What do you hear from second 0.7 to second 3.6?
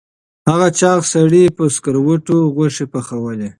چاغ سړي په سکروټو غوښې پخولې.